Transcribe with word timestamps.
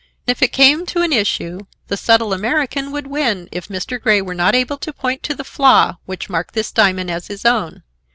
If 0.25 0.41
it 0.41 0.51
came 0.51 0.87
to 0.87 1.03
an 1.03 1.13
issue, 1.13 1.59
the 1.87 1.95
subtle 1.95 2.33
American 2.33 2.91
would 2.91 3.05
win 3.05 3.47
if 3.51 3.67
Mr. 3.67 4.01
Grey 4.01 4.19
were 4.19 4.33
not 4.33 4.55
able 4.55 4.77
to 4.79 4.91
point 4.91 5.21
to 5.21 5.35
the 5.35 5.43
flaw 5.43 5.97
which 6.07 6.27
marked 6.27 6.55
this 6.55 6.71
diamond 6.71 7.11
as 7.11 7.27
his 7.27 7.45
own. 7.45 7.83